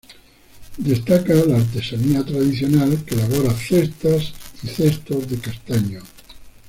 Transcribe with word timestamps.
Destaca 0.77 1.35
la 1.45 1.57
artesanía 1.57 2.23
tradicional 2.25 3.03
que 3.05 3.13
elabora 3.13 3.53
cestas 3.53 4.33
y 4.63 4.67
cestos 4.67 5.29
de 5.29 5.37
castaño. 5.37 6.01